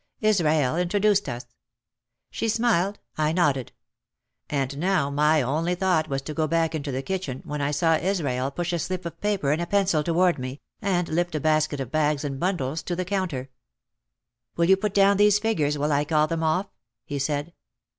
[0.21, 1.45] Israel introduced us.
[2.31, 3.71] She smiled, I nodded.
[4.49, 7.97] And now my only thought was to go back into the kitchen, when I saw
[7.97, 11.79] Israel push a slip of paper and a pencil toward me and lift a basket
[11.79, 13.51] of bags and bundles to the counter.
[14.55, 16.65] "Will you put down these figures while I call them off?"
[17.05, 17.53] he said.